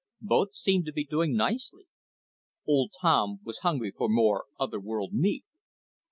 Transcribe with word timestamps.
Both 0.23 0.55
seemed 0.55 0.85
to 0.87 0.91
be 0.91 1.05
doing 1.05 1.35
nicely. 1.35 1.85
Old 2.65 2.91
Tom 3.03 3.39
was 3.43 3.59
hungry 3.59 3.91
for 3.95 4.09
more 4.09 4.45
otherworld 4.59 5.13
meat. 5.13 5.45